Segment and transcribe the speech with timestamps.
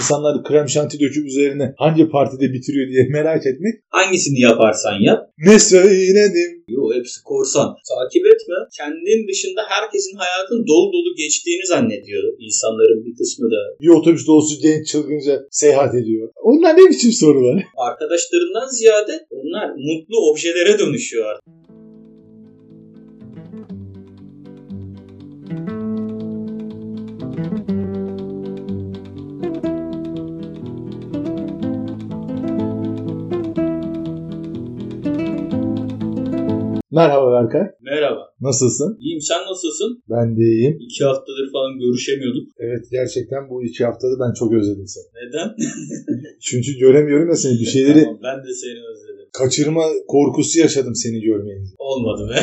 [0.00, 3.74] insanlar krem şanti döküp üzerine hangi partide bitiriyor diye merak etmek.
[3.88, 5.20] Hangisini yaparsan yap.
[5.38, 6.50] Ne söyledim?
[6.68, 7.68] Yo hepsi korsan.
[7.90, 8.56] Takip etme.
[8.78, 13.60] Kendin dışında herkesin hayatın dolu dolu geçtiğini zannediyor insanların bir kısmı da.
[13.82, 16.28] Bir otobüs dolusu genç çılgınca seyahat ediyor.
[16.42, 17.62] Onlar ne biçim sorular?
[17.76, 21.59] Arkadaşlarından ziyade onlar mutlu objelere dönüşüyor artık.
[36.92, 37.62] Merhaba Berkay.
[37.80, 38.20] Merhaba.
[38.40, 38.98] Nasılsın?
[39.00, 40.02] İyiyim sen nasılsın?
[40.10, 40.78] Ben de iyiyim.
[40.80, 42.48] İki haftadır falan görüşemiyorduk.
[42.58, 45.04] Evet gerçekten bu iki haftada ben çok özledim seni.
[45.14, 45.48] Neden?
[46.40, 47.52] Çünkü göremiyorum ya seni.
[47.60, 49.28] Bir şeyleri Tamam, ben de seni özledim.
[49.32, 51.70] kaçırma korkusu yaşadım seni görmeyince.
[51.78, 52.38] Olmadı be.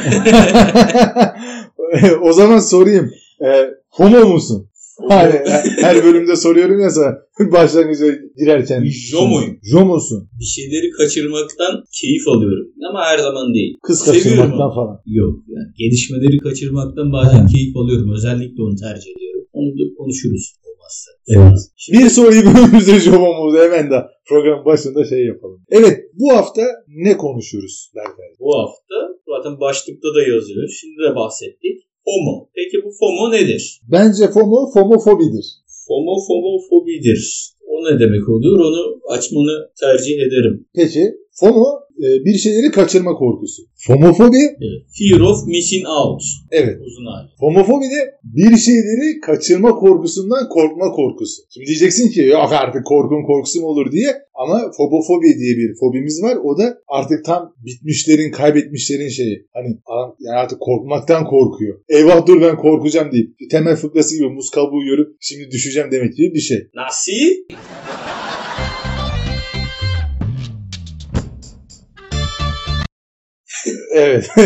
[2.22, 3.12] o zaman sorayım.
[3.46, 3.48] E,
[3.90, 4.70] homo musun?
[5.10, 5.34] Hani
[5.82, 7.18] her bölümde soruyorum ya sana
[7.52, 8.06] başlangıca
[8.38, 8.84] girerken.
[8.86, 9.58] Jomoyum.
[9.64, 10.30] Jomosun.
[10.40, 12.68] bir şeyleri kaçırmaktan keyif alıyorum.
[12.90, 13.74] Ama her zaman değil.
[13.84, 14.76] Kız Seviyorum kaçırmaktan ama.
[14.76, 15.02] falan.
[15.06, 15.36] Yok.
[15.48, 18.14] Yani gelişmeleri kaçırmaktan bazen keyif alıyorum.
[18.16, 19.44] Özellikle onu tercih ediyorum.
[19.54, 21.12] Onu da konuşuruz olmazsa.
[21.36, 21.60] Evet.
[21.76, 25.62] Şimdi Bir soruyu bölümümüzde Jomo'muzu hemen de program başında şey yapalım.
[25.70, 28.26] Evet bu hafta ne konuşuyoruz Berkay?
[28.40, 28.96] bu hafta
[29.28, 30.68] zaten başlıkta da yazıyor.
[30.80, 31.78] Şimdi de bahsettik.
[32.08, 32.50] FOMO.
[32.56, 33.82] Peki bu FOMO nedir?
[33.92, 35.46] Bence FOMO fomofobidir.
[35.88, 37.22] FOMO fomofobidir.
[37.68, 38.60] O ne demek oluyor?
[38.60, 40.68] Onu açmanı tercih ederim.
[40.76, 41.66] Peki FOMO
[42.04, 43.64] e, bir şeyleri kaçırma korkusu.
[43.76, 44.82] Fomofobi Evet.
[45.00, 46.22] Fear of missing out.
[46.52, 46.78] evet.
[46.86, 47.28] Uzun hali.
[47.40, 51.42] Fomofobi de bir şeyleri kaçırma korkusundan korkma korkusu.
[51.54, 56.24] Şimdi diyeceksin ki yok artık korkun korkusu mu olur diye ama fobofobi diye bir fobimiz
[56.24, 56.38] var.
[56.44, 59.46] O da artık tam bitmişlerin, kaybetmişlerin şeyi.
[59.54, 61.80] Hani adam yani artık korkmaktan korkuyor.
[61.90, 66.34] Eyvah dur ben korkacağım deyip temel fıkrası gibi muz kabuğu görüp şimdi düşeceğim demek gibi
[66.34, 66.68] bir şey.
[66.76, 67.12] Nasıl?
[73.96, 74.30] Evet.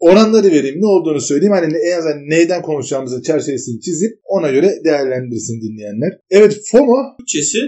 [0.00, 0.80] Oranları vereyim.
[0.80, 1.52] Ne olduğunu söyleyeyim.
[1.52, 6.12] Hani en azından neyden konuşacağımızı çerçevesini çizip ona göre değerlendirsin dinleyenler.
[6.30, 7.58] Evet FOMO Türkçesi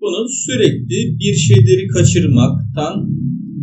[0.00, 2.94] bunun sürekli bir şeyleri kaçırmaktan,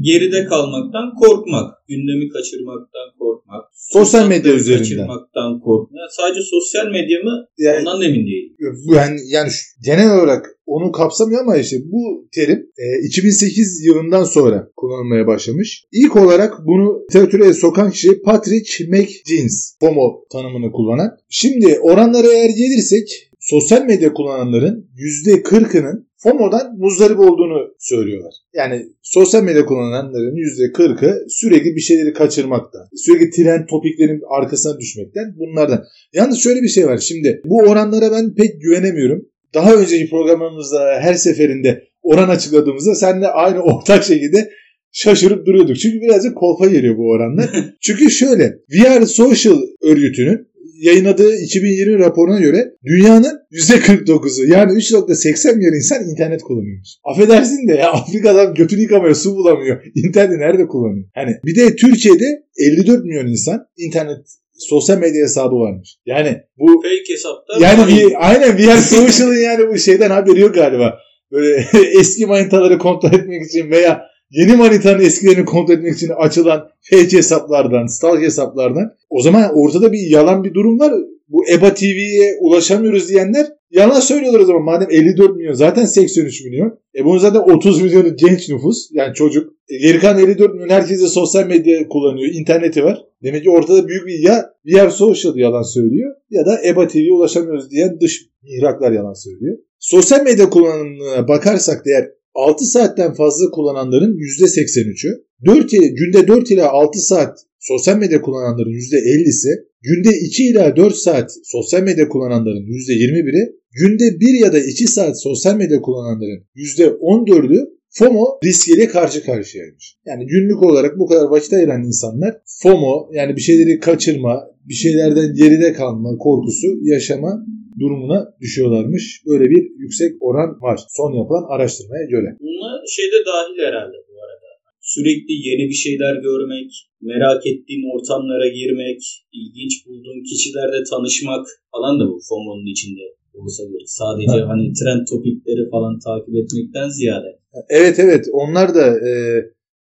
[0.02, 1.68] geride kalmaktan korkmak.
[1.88, 3.64] Gündemi kaçırmaktan korkmak.
[3.74, 4.84] Sosyal medya üzerinden.
[4.84, 6.00] Kaçırmaktan korkmak.
[6.00, 7.46] Yani sadece sosyal medya mı?
[7.58, 8.56] yani, Ondan da emin değilim.
[8.96, 9.50] yani, yani
[9.86, 15.86] genel olarak onu kapsamıyor ama işte bu terim e, 2008 yılından sonra kullanılmaya başlamış.
[15.92, 21.18] İlk olarak bunu literatüre sokan kişi Patrick McGeans FOMO tanımını kullanan.
[21.30, 24.90] Şimdi oranlara eğer gelirsek sosyal medya kullananların
[25.26, 28.34] %40'ının FOMO'dan muzdarip olduğunu söylüyorlar.
[28.54, 35.84] Yani sosyal medya kullananların %40'ı sürekli bir şeyleri kaçırmaktan, sürekli trend topiklerin arkasına düşmekten bunlardan.
[36.14, 36.98] Yalnız şöyle bir şey var.
[36.98, 39.26] Şimdi bu oranlara ben pek güvenemiyorum.
[39.54, 44.50] Daha önceki programımızda her seferinde oran açıkladığımızda seninle aynı ortak şekilde
[44.92, 45.78] şaşırıp duruyorduk.
[45.78, 47.50] Çünkü birazcık kolpa geliyor bu oranlar.
[47.82, 50.48] Çünkü şöyle VR Social örgütünün
[50.82, 56.90] yayınladığı 2020 raporuna göre dünyanın %49'u yani 3.80 milyon insan internet kullanıyormuş.
[57.04, 59.84] Affedersin de ya Afrika'dan götünü yıkamaya su bulamıyor.
[59.96, 61.06] İnterneti nerede kullanıyor?
[61.16, 64.20] Hani bir de Türkiye'de 54 milyon insan internet
[64.54, 65.98] sosyal medya hesabı varmış.
[66.06, 70.98] Yani bu Fake hesapta yani bir, aynen VR Social'ın yani bu şeyden haberi yok galiba.
[71.32, 71.66] Böyle
[72.00, 77.86] eski manitaları kontrol etmek için veya yeni manitanın eskilerini kontrol etmek için açılan fake hesaplardan,
[77.86, 78.94] stalk hesaplardan.
[79.10, 80.94] O zaman ortada bir yalan bir durum var.
[81.28, 84.64] Bu EBA TV'ye ulaşamıyoruz diyenler yalan söylüyorlar o zaman.
[84.64, 86.80] Madem 54 milyon zaten 83 milyon.
[86.96, 89.54] E bunun zaten 30 milyonu genç nüfus yani çocuk.
[89.70, 92.34] E geri kalan 54 milyon herkese sosyal medya kullanıyor.
[92.34, 93.06] interneti var.
[93.24, 97.72] Demek ki ortada büyük bir ya VR Social yalan söylüyor ya da EBA TV'ye ulaşamıyoruz
[97.72, 99.58] diyen dış mihraklar yalan söylüyor.
[99.80, 106.52] Sosyal medya kullanımına bakarsak da eğer 6 saatten fazla kullananların %83'ü, 4 ile, günde 4
[106.52, 109.50] ila 6 saat sosyal medya kullananların %50'si,
[109.82, 115.22] günde 2 ila 4 saat sosyal medya kullananların %21'i, günde 1 ya da 2 saat
[115.22, 119.96] sosyal medya kullananların %14'ü FOMO riskiyle karşı karşıyaymış.
[120.06, 125.34] Yani günlük olarak bu kadar vakit ayıran insanlar FOMO yani bir şeyleri kaçırma, bir şeylerden
[125.34, 127.32] geride kalma korkusu yaşama
[127.80, 129.24] durumuna düşüyorlarmış.
[129.28, 132.30] Böyle bir yüksek oran var son yapılan araştırmaya göre.
[132.40, 134.50] Buna şey de dahil herhalde bu arada.
[134.82, 136.70] Sürekli yeni bir şeyler görmek,
[137.02, 139.02] merak ettiğin ortamlara girmek,
[139.40, 143.02] ilginç bulduğun kişilerle tanışmak falan da bu FOMO'nun içinde
[143.34, 143.90] olsa gerek.
[144.02, 144.50] Sadece Ha.
[144.50, 147.30] hani trend topikleri falan takip etmekten ziyade.
[147.70, 149.12] Evet evet onlar da e,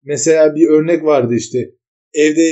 [0.03, 1.57] mesela bir örnek vardı işte
[2.13, 2.47] evde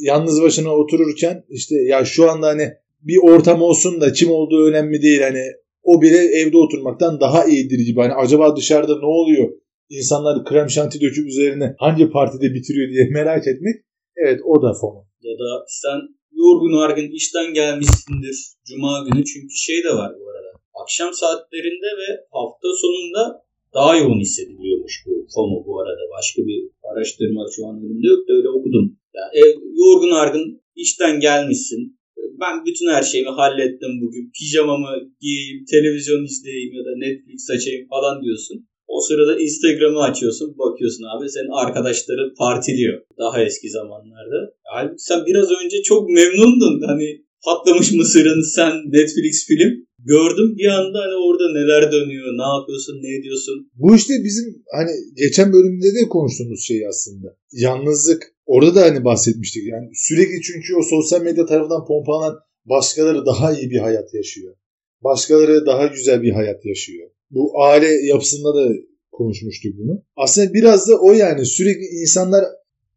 [0.00, 5.02] yalnız başına otururken işte ya şu anda hani bir ortam olsun da kim olduğu önemli
[5.02, 5.42] değil hani
[5.82, 8.00] o bile evde oturmaktan daha iyidir gibi.
[8.00, 9.52] Hani acaba dışarıda ne oluyor?
[9.88, 13.76] İnsanlar krem şanti döküp üzerine hangi partide bitiriyor diye merak etmek.
[14.16, 15.04] Evet o da FOMO.
[15.22, 15.98] Ya da sen
[16.32, 20.50] yorgun argın işten gelmişsindir cuma günü çünkü şey de var bu arada.
[20.82, 23.22] Akşam saatlerinde ve hafta sonunda
[23.74, 26.00] daha yoğun hissediliyormuş bu FOMO bu arada.
[26.16, 26.60] Başka bir
[26.90, 28.96] araştırma şu an elimde yok da öyle okudum.
[29.16, 29.52] Yani ev,
[29.82, 30.46] yorgun argın
[30.76, 31.82] işten gelmişsin.
[32.42, 34.24] Ben bütün her şeyimi hallettim bugün.
[34.38, 38.56] Pijamamı giyeyim, televizyon izleyeyim ya da Netflix açayım falan diyorsun.
[38.94, 44.38] O sırada Instagram'ı açıyorsun, bakıyorsun abi senin arkadaşların partiliyor daha eski zamanlarda.
[44.74, 46.82] Halbuki sen biraz önce çok memnundun.
[46.86, 47.08] Hani
[47.44, 49.72] patlamış mısırın sen Netflix film.
[50.04, 53.70] Gördüm bir anda hani orada neler dönüyor, ne yapıyorsun, ne ediyorsun.
[53.74, 57.36] Bu işte bizim hani geçen bölümde de konuştuğumuz şey aslında.
[57.52, 58.34] Yalnızlık.
[58.46, 59.66] Orada da hani bahsetmiştik.
[59.66, 64.54] Yani sürekli çünkü o sosyal medya tarafından pompalanan başkaları daha iyi bir hayat yaşıyor.
[65.04, 67.10] Başkaları daha güzel bir hayat yaşıyor.
[67.30, 68.72] Bu aile yapısında da
[69.12, 70.04] konuşmuştuk bunu.
[70.16, 72.44] Aslında biraz da o yani sürekli insanlar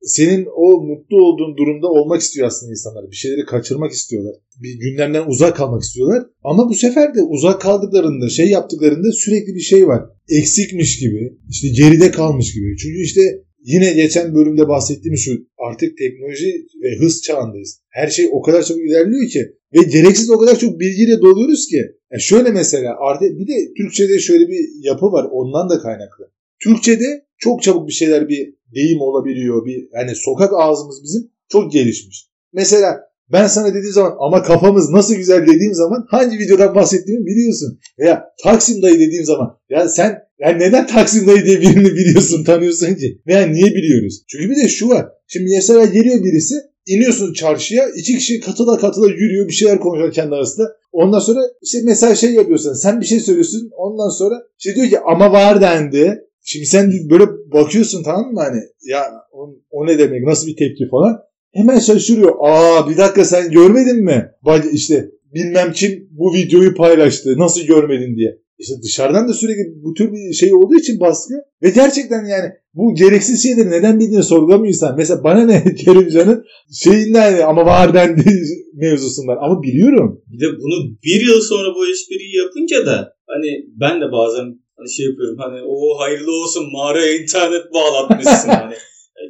[0.03, 3.11] senin o mutlu olduğun durumda olmak istiyor aslında insanlar.
[3.11, 4.35] Bir şeyleri kaçırmak istiyorlar.
[4.63, 6.23] Bir gündemden uzak kalmak istiyorlar.
[6.43, 10.01] Ama bu sefer de uzak kaldıklarında, şey yaptıklarında sürekli bir şey var.
[10.29, 12.77] Eksikmiş gibi, işte geride kalmış gibi.
[12.77, 13.21] Çünkü işte
[13.63, 17.79] yine geçen bölümde bahsettiğimiz şu artık teknoloji ve hız çağındayız.
[17.89, 19.39] Her şey o kadar çok ilerliyor ki
[19.73, 21.81] ve gereksiz o kadar çok bilgiyle doluyoruz ki.
[22.11, 26.32] Yani şöyle mesela artık bir de Türkçe'de şöyle bir yapı var ondan da kaynaklı.
[26.63, 29.65] Türkçe'de çok çabuk bir şeyler bir deyim olabiliyor.
[29.65, 32.29] Bir yani sokak ağzımız bizim çok gelişmiş.
[32.53, 32.99] Mesela
[33.31, 37.79] ben sana dediğim zaman ama kafamız nasıl güzel dediğim zaman hangi videodan bahsettiğimi biliyorsun.
[37.99, 42.95] Veya Taksim dayı dediğim zaman ya sen yani neden Taksim dayı diye birini biliyorsun tanıyorsun
[42.95, 43.21] ki?
[43.27, 44.23] Veya niye biliyoruz?
[44.27, 45.05] Çünkü bir de şu var.
[45.27, 46.55] Şimdi mesela geliyor birisi
[46.85, 50.71] iniyorsun çarşıya iki kişi katıla katıla yürüyor bir şeyler konuşuyor kendi arasında.
[50.91, 54.99] Ondan sonra işte mesela şey yapıyorsun sen bir şey söylüyorsun ondan sonra işte diyor ki
[54.99, 56.21] ama var dendi.
[56.43, 58.59] Şimdi sen böyle bakıyorsun tamam mı hani
[58.89, 61.19] ya o, o ne demek nasıl bir tepki falan.
[61.53, 62.35] Hemen şaşırıyor.
[62.39, 64.31] Aa bir dakika sen görmedin mi?
[64.45, 67.35] Bak işte bilmem kim bu videoyu paylaştı.
[67.37, 68.43] Nasıl görmedin diye.
[68.59, 72.93] İşte dışarıdan da sürekli bu tür bir şey olduğu için baskı ve gerçekten yani bu
[72.95, 74.95] gereksiz şeyleri neden bildiğini sorgulamıyor insan.
[74.97, 78.23] Mesela bana ne Kerimcan'ın şeyinden ama var dendi
[78.73, 80.21] mevzusundan ama biliyorum.
[80.27, 84.91] Bir de bunu bir yıl sonra bu espriyi yapınca da hani ben de bazen hani
[84.91, 88.75] şey yapıyorum hani o hayırlı olsun mağaraya internet bağlatmışsın hani.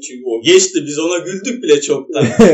[0.08, 2.26] Çünkü o geçti biz ona güldük bile çoktan.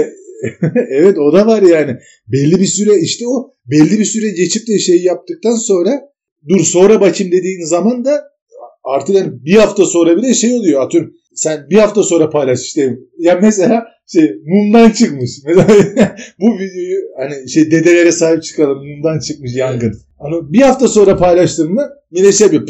[0.90, 1.98] evet o da var yani.
[2.28, 6.02] Belli bir süre işte o belli bir süre geçip de şey yaptıktan sonra
[6.50, 8.24] dur sonra bakayım dediğin zaman da
[8.84, 12.98] artık yani bir hafta sonra bile şey oluyor atıyorum sen bir hafta sonra paylaş işte
[13.18, 15.68] ya mesela şey mumdan çıkmış mesela
[16.40, 21.90] bu videoyu hani şey dedelere sahip çıkalım mumdan çıkmış yangın hani bir hafta sonra paylaştığımda
[22.12, 22.68] millet şey yapıyor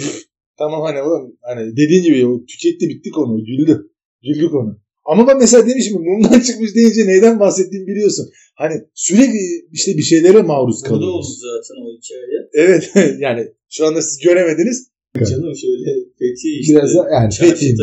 [0.57, 3.89] tamam hani oğlum hani dediğin gibi o tüketti bitti konu güldü
[4.23, 4.79] güldük onu
[5.09, 8.29] ama ben mesela demişim mumdan çıkmış deyince neyden bahsettiğimi biliyorsun.
[8.55, 9.39] Hani sürekli
[9.71, 11.05] işte bir şeylere maruz kalıyoruz.
[11.05, 12.49] Burada oldu zaten o hikaye.
[12.53, 14.87] Evet yani şu anda siz göremediniz.
[15.15, 15.89] Canım şöyle
[16.19, 16.73] Fethi işte.
[16.73, 17.75] Biraz da yani Fethi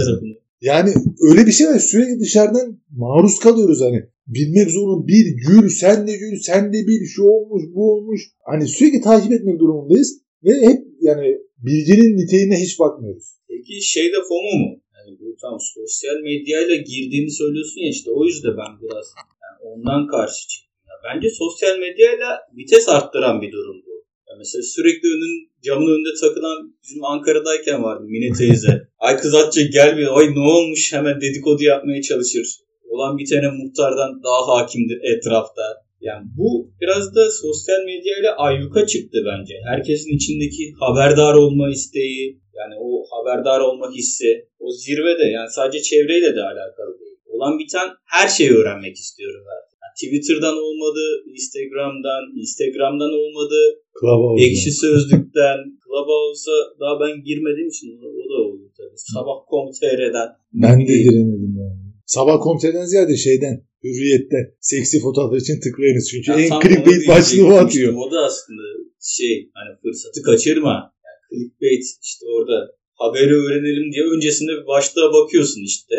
[0.61, 0.91] Yani
[1.31, 4.00] öyle bir şey var sürekli dışarıdan maruz kalıyoruz hani.
[4.26, 8.21] Bilmek zorun bir gül sen de gül sen de bil şu olmuş bu olmuş.
[8.45, 10.21] Hani sürekli takip etmek durumundayız.
[10.45, 13.26] Ve hep yani bilginin niteliğine hiç bakmıyoruz.
[13.49, 14.80] Peki şey de FOMO mu?
[14.95, 19.07] Yani bu tam sosyal medyayla girdiğini söylüyorsun ya işte o yüzden ben biraz
[19.45, 20.73] yani ondan karşı çıktım.
[20.88, 23.96] Yani bence sosyal medyayla vites arttıran bir durum bu.
[24.38, 28.88] Mesela sürekli önün camın önünde takılan bizim Ankara'dayken vardı Mine teyze.
[28.99, 30.19] Ay kız atacak gelmiyor.
[30.19, 32.47] Ay ne olmuş hemen dedikodu yapmaya çalışır.
[32.88, 35.62] Olan bir tane muhtardan daha hakimdir etrafta.
[36.00, 39.55] Yani bu biraz da sosyal medyayla ayyuka çıktı bence.
[39.64, 46.37] Herkesin içindeki haberdar olma isteği, yani o haberdar olma hissi, o zirvede yani sadece çevreyle
[46.37, 47.16] de alakalı değil.
[47.26, 49.75] Olan biten her şeyi öğrenmek istiyorum artık.
[50.00, 53.59] Twitter'dan olmadı, Instagram'dan, Instagram'dan olmadı,
[54.00, 54.47] Clubhouse'dan.
[54.47, 57.88] Ekşi Sözlük'ten, Clubhouse'a daha ben girmediğim için
[58.21, 58.99] o da oldu tabii.
[59.15, 60.29] Sabah.com.tr'den.
[60.53, 61.79] Ben de giremedim yani.
[62.07, 66.09] Sabah.com.tr'den ziyade şeyden, Hürriyet'te seksi fotoğraflar için tıklayınız.
[66.11, 67.95] Çünkü Ya en clickbait başlığı o atıyor.
[67.95, 68.62] O da aslında
[69.00, 70.75] şey hani fırsatı kaçırma.
[71.07, 72.59] Yani clickbait işte orada
[72.95, 75.97] haberi öğrenelim diye öncesinde bir başlığa bakıyorsun işte.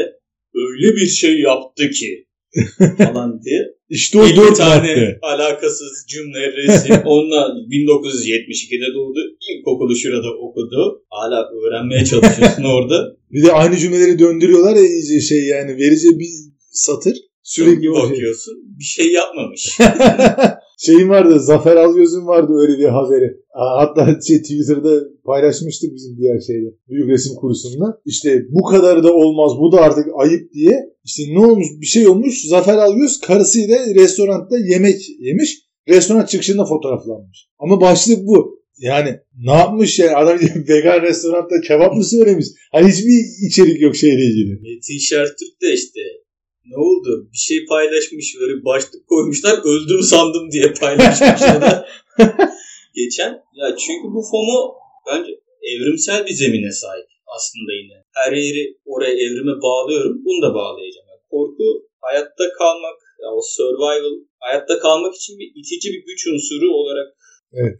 [0.53, 2.26] Öyle bir şey yaptı ki
[2.97, 3.77] falan diye.
[3.89, 5.19] İşte o 50 dört tane madde.
[5.21, 6.95] alakasız cümle, resim.
[7.05, 9.19] Onunla 1972'de doğdu.
[9.49, 11.03] İlkokulu şurada okudu.
[11.09, 13.15] Hala öğrenmeye çalışıyorsun orada.
[13.31, 16.29] Bir de aynı cümleleri döndürüyorlar ya iyice şey yani verici bir
[16.71, 17.17] satır.
[17.47, 19.77] Sürekli bakıyorsun bir şey yapmamış.
[20.77, 23.37] Şeyin vardı Zafer Algöz'ün vardı öyle bir haberi.
[23.53, 26.67] Hatta şey, Twitter'da paylaşmıştık bizim diğer şeyde.
[26.89, 28.01] Büyük resim kurusunda.
[28.05, 30.79] İşte bu kadar da olmaz bu da artık ayıp diye.
[31.05, 32.43] İşte ne olmuş bir şey olmuş.
[32.47, 35.57] Zafer Algöz karısıyla restoranda yemek yemiş.
[35.87, 37.47] Restoran çıkışında fotoğraflanmış.
[37.59, 38.57] Ama başlık bu.
[38.79, 40.39] Yani ne yapmış yani adam
[40.69, 42.45] vegan restoranda kebap mı söylemiş?
[42.71, 44.53] Hani hiçbir içerik yok şeyle ilgili.
[44.53, 45.99] Metin Şertürk de işte
[46.69, 47.29] ne oldu?
[47.33, 51.87] Bir şey paylaşmış böyle başlık koymuşlar öldüm sandım diye paylaşmış ya da.
[52.95, 54.75] Geçen ya çünkü bu FOMO
[55.07, 55.31] bence
[55.61, 57.97] evrimsel bir zemine sahip aslında yine.
[58.13, 60.21] Her yeri oraya evrime bağlıyorum.
[60.25, 61.07] Bunu da bağlayacağım.
[61.11, 66.73] Yani korku hayatta kalmak, ya o survival hayatta kalmak için bir itici bir güç unsuru
[66.73, 67.07] olarak
[67.53, 67.79] Evet.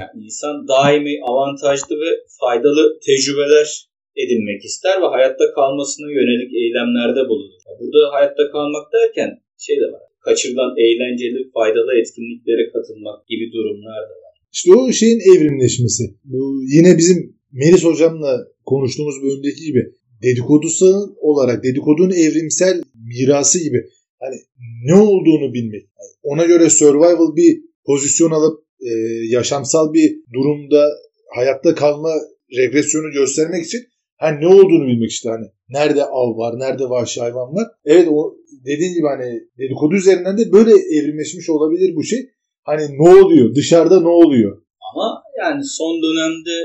[0.00, 2.10] yani insan daimi avantajlı ve
[2.40, 7.60] faydalı tecrübeler edinmek ister ve hayatta kalmasına yönelik eylemlerde bulunur.
[7.80, 10.02] Burada hayatta kalmak derken şey de var.
[10.20, 14.34] Kaçırılan eğlenceli, faydalı etkinliklere katılmak gibi durumlar da var.
[14.52, 16.04] İşte o şeyin evrimleşmesi.
[16.24, 19.82] Bu yine bizim Melis hocamla konuştuğumuz bölümdeki gibi
[20.22, 23.84] dedikodusu olarak dedikodunun evrimsel mirası gibi
[24.18, 24.36] hani
[24.84, 25.82] ne olduğunu bilmek.
[25.82, 28.90] Yani ona göre survival bir pozisyon alıp e,
[29.28, 30.88] yaşamsal bir durumda
[31.34, 32.12] hayatta kalma
[32.56, 33.80] regresyonu göstermek için
[34.20, 37.66] hani ne olduğunu bilmek işte hani nerede av var, nerede vahşi hayvan var.
[37.84, 38.34] Evet o
[38.66, 42.18] dediğin gibi hani dedikodu üzerinden de böyle evrimleşmiş olabilir bu şey.
[42.62, 43.54] Hani ne oluyor?
[43.54, 44.62] Dışarıda ne oluyor?
[44.88, 46.56] Ama yani son dönemde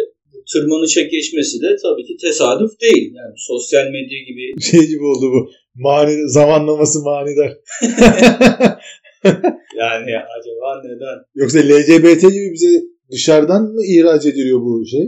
[0.53, 3.13] tırmanışa geçmesi de tabii ki tesadüf değil.
[3.15, 5.49] Yani sosyal medya gibi Şey gibi oldu bu.
[5.75, 7.51] Mani, zamanlaması manidar.
[9.81, 11.17] yani acaba neden?
[11.35, 12.81] Yoksa LGBT gibi bize
[13.11, 15.05] dışarıdan mı ihraç ediliyor bu şey?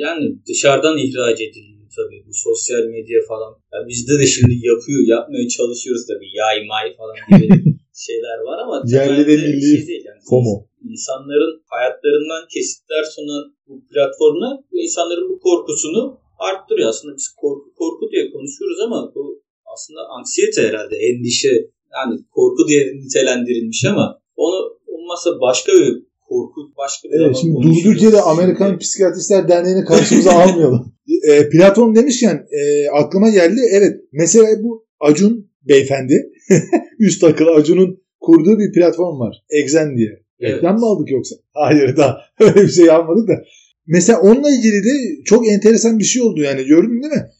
[0.00, 3.52] Yani dışarıdan ihraç ediliyor tabii bu sosyal medya falan.
[3.72, 6.30] Ya bizde de şimdi yapıyor, yapmaya çalışıyoruz tabii.
[6.40, 7.46] Yay may falan gibi
[8.06, 10.20] şeyler var ama Yerli ve temelde milli şey değil yani.
[10.30, 10.54] FOMO.
[10.92, 16.02] İnsanların hayatlarından kesitler sunan bu platformlar bu insanların bu korkusunu
[16.48, 16.88] arttırıyor.
[16.88, 19.42] Aslında biz korku korku diye konuşuyoruz ama bu
[19.74, 21.52] aslında anksiyete herhalde, endişe
[21.96, 27.84] yani korku diye nitelendirilmiş ama onu olmazsa başka bir korku başka bir Evet, zaman şimdi
[27.84, 30.94] durduk yere Amerikan Psikiyatristler Derneği'ni karşımıza almayalım.
[31.28, 33.60] E, Platon demişken e, aklıma geldi.
[33.72, 36.32] Evet mesela bu Acun beyefendi
[36.98, 39.44] üst akıl Acun'un kurduğu bir platform var.
[39.50, 40.24] Exen diye.
[40.40, 40.54] Evet.
[40.54, 41.36] Reklam mı aldık yoksa?
[41.52, 43.44] Hayır da öyle bir şey almadık da.
[43.86, 47.30] Mesela onunla ilgili de çok enteresan bir şey oldu yani gördün değil mi?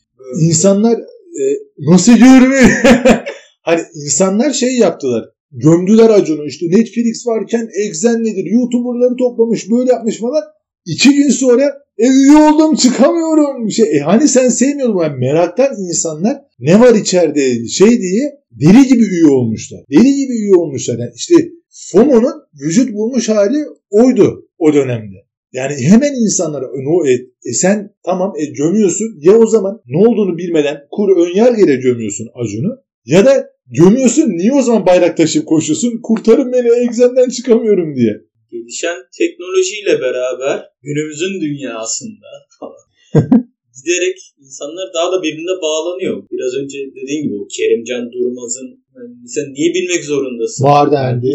[0.40, 0.98] İnsanlar
[1.40, 1.44] e,
[1.78, 2.62] nasıl görmüyor?
[3.62, 5.24] hani insanlar şey yaptılar.
[5.52, 8.44] Gömdüler Acun'u işte Netflix varken Exen nedir?
[8.44, 10.42] YouTuber'ları toplamış böyle yapmış falan.
[10.86, 13.70] İki gün sonra e, üye oldum çıkamıyorum.
[13.70, 15.02] Şey, e, hani sen sevmiyordun.
[15.02, 19.80] Yani meraktan insanlar ne var içeride şey diye deli gibi üye olmuşlar.
[19.90, 20.98] Deli gibi üye olmuşlar.
[20.98, 21.34] Yani işte
[21.70, 25.16] FOMO'nun vücut bulmuş hali oydu o dönemde.
[25.52, 27.12] Yani hemen insanlara no, e,
[27.48, 32.78] e sen tamam e, gömüyorsun ya o zaman ne olduğunu bilmeden kur önyargıyla gömüyorsun Acun'u
[33.04, 38.20] ya da gömüyorsun niye o zaman bayrak taşıyıp koşuyorsun kurtarın beni egzenden çıkamıyorum diye.
[38.54, 42.84] Gelişen teknolojiyle beraber günümüzün dünyasında falan
[43.76, 46.16] giderek insanlar daha da birbirine bağlanıyor.
[46.32, 50.64] Biraz önce dediğin gibi o Kerimcan Durmaz'ın yani sen niye bilmek zorundasın?
[50.64, 51.32] Var dendi.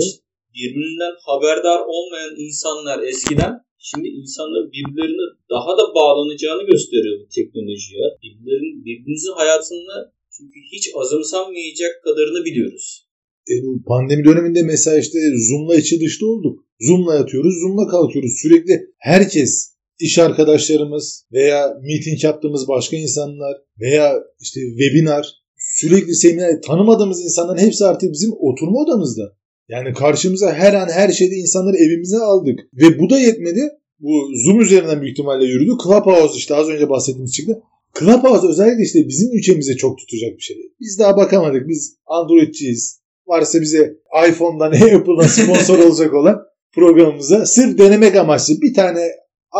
[0.56, 3.54] Birbirinden haberdar olmayan insanlar eskiden
[3.90, 8.06] şimdi insanların birbirlerine daha da bağlanacağını gösteriyor bu teknolojiye.
[8.24, 9.96] Birbirlerin, birbirimizin hayatında
[10.36, 13.09] çünkü hiç azımsanmayacak kadarını biliyoruz.
[13.50, 13.54] E,
[13.88, 16.60] pandemi döneminde mesela işte Zoom'la içi dışta olduk.
[16.80, 18.32] Zoom'la yatıyoruz, Zoom'la kalkıyoruz.
[18.42, 25.28] Sürekli herkes, iş arkadaşlarımız veya meeting yaptığımız başka insanlar veya işte webinar,
[25.58, 29.40] sürekli seminer, tanımadığımız insanların hepsi artık bizim oturma odamızda.
[29.70, 32.60] Yani karşımıza her an her şeyde insanları evimize aldık.
[32.74, 33.70] Ve bu da yetmedi.
[34.00, 34.12] Bu
[34.46, 35.72] Zoom üzerinden büyük ihtimalle yürüdü.
[35.84, 37.62] Clubhouse işte az önce bahsettiğimiz çıktı.
[38.00, 40.58] Clubhouse özellikle işte bizim ülkemize çok tutacak bir şey.
[40.80, 41.68] Biz daha bakamadık.
[41.68, 42.99] Biz Android'ciyiz.
[43.30, 43.98] Varsa bize
[44.30, 46.42] iPhone'dan, Apple'dan sponsor olacak olan
[46.76, 49.08] programımıza sırf denemek amaçlı bir tane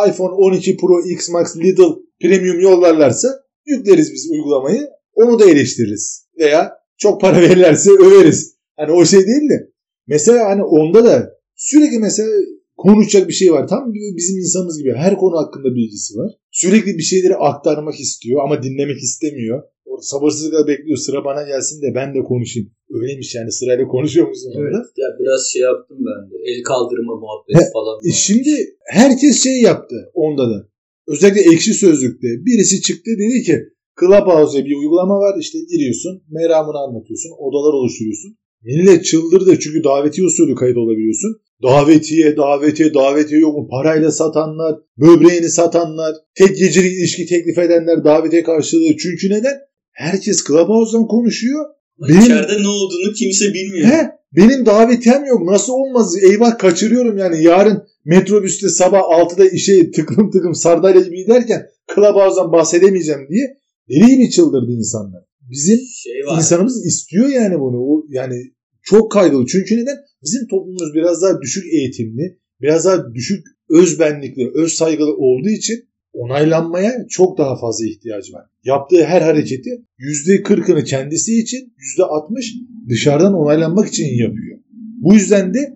[0.08, 3.28] iPhone 12 Pro X Max Lidl Premium yollarlarsa
[3.66, 4.88] yükleriz biz uygulamayı.
[5.14, 6.26] Onu da eleştiririz.
[6.38, 8.54] Veya çok para verirlerse överiz.
[8.76, 9.70] Hani o şey değil de.
[10.06, 12.30] Mesela hani onda da sürekli mesela
[12.76, 13.68] konuşacak bir şey var.
[13.68, 16.32] Tam bizim insanımız gibi her konu hakkında bilgisi var.
[16.50, 19.62] Sürekli bir şeyleri aktarmak istiyor ama dinlemek istemiyor.
[19.90, 22.68] Orada sabırsızlıkla bekliyor sıra bana gelsin de ben de konuşayım.
[22.90, 24.64] Öyleymiş yani sırayla konuşuyor musun Evet.
[24.64, 24.78] orada?
[25.02, 26.34] Ya biraz şey yaptım ben de.
[26.50, 27.98] El kaldırma muhabbeti He, falan.
[28.08, 28.52] E şimdi
[28.86, 30.68] herkes şey yaptı onda da.
[31.08, 33.56] Özellikle ekşi sözlükte birisi çıktı dedi ki
[34.00, 38.36] Clubhouse diye bir uygulama var işte giriyorsun meramını anlatıyorsun odalar oluşturuyorsun.
[38.62, 41.40] Millet çıldırdı çünkü davetiye usulü kayıt olabiliyorsun.
[41.62, 43.68] Davetiye, davetiye, davetiye yok mu?
[43.70, 48.96] Parayla satanlar, böbreğini satanlar, tek gecelik ilişki teklif edenler davetiye karşılığı.
[48.96, 49.69] Çünkü neden?
[50.00, 51.64] Herkes Clubhouse'dan konuşuyor.
[52.08, 52.20] Benim...
[52.20, 53.88] İçeride ne olduğunu kimse bilmiyor.
[53.88, 55.42] He, benim davetiyem yok.
[55.42, 56.16] Nasıl olmaz?
[56.22, 57.42] Eyvah kaçırıyorum yani.
[57.42, 63.56] Yarın metrobüste sabah 6'da işe tıkım tıkım sardalya gibi giderken Clubhouse'dan bahsedemeyeceğim diye
[63.88, 65.22] deli gibi çıldırdı insanlar.
[65.50, 66.36] Bizim şey var.
[66.36, 67.76] insanımız istiyor yani bunu.
[67.76, 68.34] O, yani
[68.82, 69.46] çok kaygılı.
[69.46, 69.96] Çünkü neden?
[70.22, 76.92] Bizim toplumumuz biraz daha düşük eğitimli, biraz daha düşük özbenlikli, öz saygılı olduğu için onaylanmaya
[77.08, 78.46] çok daha fazla ihtiyacı var.
[78.64, 82.54] Yaptığı her hareketi %40'ını kendisi için, %60
[82.88, 84.58] dışarıdan onaylanmak için yapıyor.
[85.00, 85.74] Bu yüzden de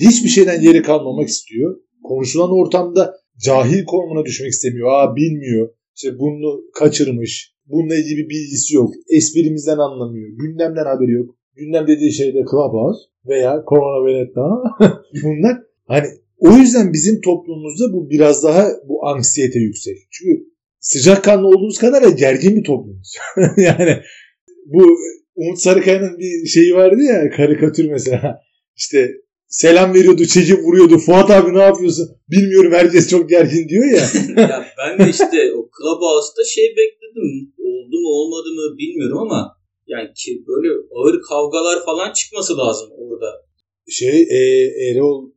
[0.00, 1.76] hiçbir şeyden geri kalmamak istiyor.
[2.02, 4.88] Konuşulan ortamda cahil konumuna düşmek istemiyor.
[4.92, 5.68] Aa bilmiyor.
[5.96, 7.54] İşte bunu kaçırmış.
[7.66, 8.90] Bununla ilgili bir bilgisi yok.
[9.08, 10.28] Esprimizden anlamıyor.
[10.28, 11.34] Gündemden haberi yok.
[11.56, 14.62] Gündem dediği şey de Clubhouse veya Corona Veneta.
[15.24, 15.56] Bunlar
[15.86, 16.06] hani
[16.38, 19.96] o yüzden bizim toplumumuzda bu biraz daha bu anksiyete yüksek.
[20.10, 20.44] Çünkü
[20.80, 23.14] sıcakkanlı olduğumuz kadar da gergin bir toplumuz.
[23.56, 24.02] yani
[24.66, 24.86] bu
[25.34, 28.40] Umut Sarıkaya'nın bir şeyi vardı ya karikatür mesela.
[28.76, 29.10] İşte
[29.48, 30.98] selam veriyordu, çekip vuruyordu.
[30.98, 32.08] Fuat abi ne yapıyorsun?
[32.30, 34.02] Bilmiyorum herkes çok gergin diyor ya.
[34.42, 37.52] ya ben de işte o Clubhouse'da şey bekledim.
[37.58, 43.26] Oldu mu olmadı mı bilmiyorum ama yani ki böyle ağır kavgalar falan çıkması lazım orada.
[43.88, 44.40] Şey e,
[44.90, 45.30] Erol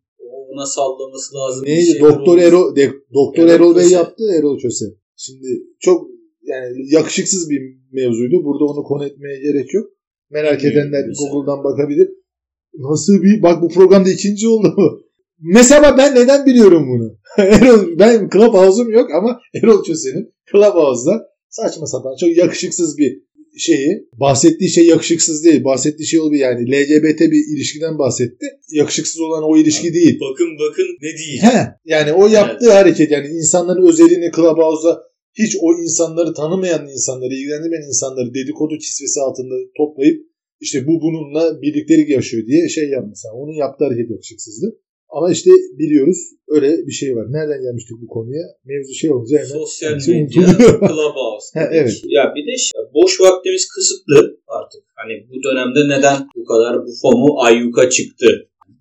[0.53, 1.65] ona sallaması lazım.
[1.65, 1.99] Neydi?
[1.99, 4.85] Doktor Erol de, Doktor Erol, Erol Bey yaptı Erol Köse.
[5.15, 5.47] Şimdi
[5.79, 6.07] çok
[6.43, 8.43] yani yakışıksız bir mevzuydu.
[8.45, 9.87] Burada onu konu etmeye gerek yok.
[10.29, 12.09] Merak edenler Google'dan bakabilir.
[12.73, 15.01] Nasıl bir bak bu programda ikinci oldu mu?
[15.39, 17.17] Mesela ben neden biliyorum bunu?
[17.47, 23.23] Erol, ben Clubhouse'um yok ama Erol Köse'nin Clubhouse'da saçma sapan çok yakışıksız bir
[23.57, 25.63] şeyi bahsettiği şey yakışıksız değil.
[25.63, 28.45] Bahsettiği şey olabilir yani LGBT bir ilişkiden bahsetti.
[28.71, 30.19] Yakışıksız olan o ilişki Abi, değil.
[30.31, 31.41] Bakın bakın ne değil.
[31.41, 32.75] He, yani o yaptığı evet.
[32.75, 39.55] hareket yani insanların özelliğini Clubhouse'da hiç o insanları tanımayan insanları, ilgilendirmeyen insanları dedikodu kisvesi altında
[39.77, 40.25] toplayıp
[40.59, 43.19] işte bu bununla birliktelik yaşıyor diye şey yapmış.
[43.25, 44.77] Yani onun yaptığı hareket yakışıksızdı.
[45.11, 47.25] Ama işte biliyoruz öyle bir şey var.
[47.29, 48.43] Nereden gelmiştik bu konuya?
[48.65, 50.41] Mevzu şey olunca hemen Sosyal medya,
[50.89, 51.59] Clubhouse.
[51.59, 52.01] ha, evet.
[52.05, 52.55] Ya bir de
[52.93, 54.83] boş vaktimiz kısıtlı artık.
[54.95, 58.27] Hani bu dönemde neden bu kadar bu FOMO ayyuka çıktı?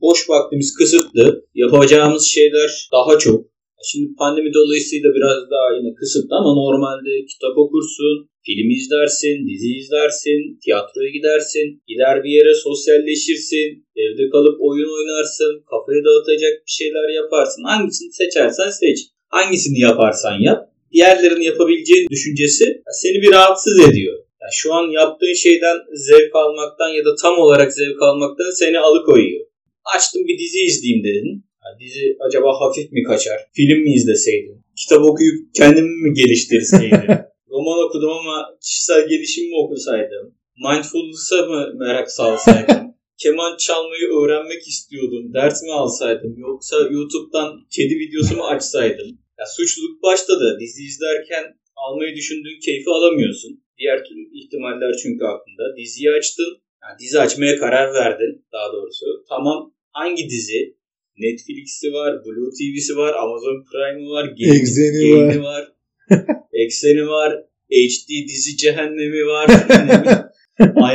[0.00, 1.44] Boş vaktimiz kısıtlı.
[1.54, 3.50] Yapacağımız şeyler daha çok.
[3.88, 8.16] Şimdi pandemi dolayısıyla biraz daha yine kısıtlı ama normalde kitap okursun,
[8.46, 13.68] film izlersin, dizi izlersin, tiyatroya gidersin, gider bir yere sosyalleşirsin,
[14.02, 17.62] evde kalıp oyun oynarsın, kafayı dağıtacak bir şeyler yaparsın.
[17.70, 18.98] Hangisini seçersen seç.
[19.36, 20.60] Hangisini yaparsan yap.
[20.92, 22.64] Diğerlerini yapabileceğin düşüncesi
[23.02, 24.16] seni bir rahatsız ediyor.
[24.40, 25.76] Yani şu an yaptığın şeyden
[26.08, 29.46] zevk almaktan ya da tam olarak zevk almaktan seni alıkoyuyor.
[29.94, 31.44] Açtım bir dizi izleyeyim dedin.
[31.64, 33.38] Yani dizi acaba hafif mi kaçar?
[33.52, 34.64] Film mi izleseydim?
[34.76, 37.08] Kitap okuyup kendimi mi geliştirseydim?
[37.50, 40.34] roman okudum ama kişisel gelişim mi okusaydım?
[40.66, 42.94] Mindfulness'a mı merak salsaydım?
[43.22, 45.34] Keman çalmayı öğrenmek istiyordum.
[45.34, 46.34] Ders mi alsaydım?
[46.38, 49.18] Yoksa YouTube'dan kedi videosu mu açsaydım?
[49.38, 50.58] Ya suçluluk başladı.
[50.60, 51.44] Dizi izlerken
[51.76, 53.64] almayı düşündüğün keyfi alamıyorsun.
[53.78, 55.76] Diğer tüm ihtimaller çünkü aklında.
[55.76, 56.62] Diziyi açtın.
[56.82, 59.06] Yani dizi açmaya karar verdin daha doğrusu.
[59.28, 60.79] Tamam hangi dizi?
[61.24, 65.36] Netflix'i var, Blue TV'si var, Amazon Prime'ı var, Exxen'i var.
[65.36, 65.64] var.
[66.52, 67.30] Ekseni var.
[67.70, 69.46] HD dizi cehennemi var.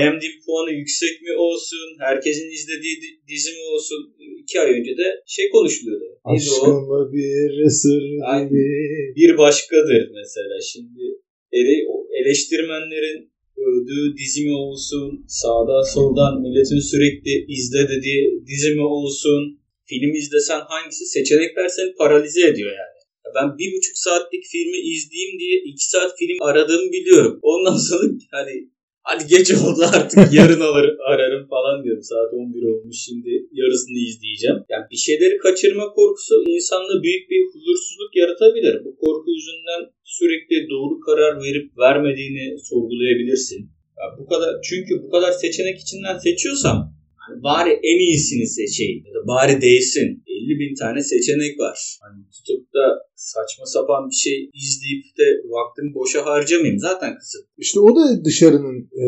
[0.02, 1.88] IMDb puanı yüksek mi olsun?
[2.00, 2.96] Herkesin izlediği
[3.28, 4.16] dizi mi olsun?
[4.42, 6.06] İki ay önce de şey konuşuluyordu.
[6.24, 8.04] Aşkımı bir sır
[8.50, 9.14] gibi.
[9.16, 10.56] Bir başkadır mesela.
[10.72, 11.04] Şimdi
[11.52, 11.74] ele,
[12.20, 15.26] eleştirmenlerin övdüğü dizi mi olsun?
[15.28, 19.60] Sağda soldan milletin sürekli izle dediği dizi mi olsun?
[19.89, 21.06] Film izlesen hangisi?
[21.06, 22.95] Seçenekler seni paralize ediyor yani.
[23.36, 27.39] Ben bir buçuk saatlik filmi izleyeyim diye iki saat film aradığımı biliyorum.
[27.41, 28.69] Ondan sonra hani
[29.10, 32.04] hadi geç oldu artık yarın alır, ararım falan diyorum.
[32.04, 34.60] Saat 11 olmuş şimdi yarısını izleyeceğim.
[34.71, 38.86] Yani bir şeyleri kaçırma korkusu insanda büyük bir huzursuzluk yaratabilir.
[38.86, 43.62] Bu korku yüzünden sürekli doğru karar verip vermediğini sorgulayabilirsin.
[44.00, 46.94] Yani bu kadar çünkü bu kadar seçenek içinden seçiyorsam
[47.26, 50.24] hani bari en iyisini seçeyim ya da bari değsin.
[50.28, 51.78] 50 bin tane seçenek var.
[52.04, 52.86] Hani tutup da
[53.16, 56.80] saçma sapan bir şey izleyip de vaktimi boşa harcamayayım.
[56.80, 57.44] Zaten kısıt.
[57.58, 59.06] İşte o da dışarının e,